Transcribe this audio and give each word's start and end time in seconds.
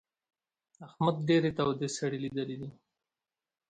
احمد 0.87 1.15
ډېرې 1.27 1.51
تودې 1.57 1.87
سړې 1.97 2.17
ليدلې 2.23 2.55
دي. 2.61 2.69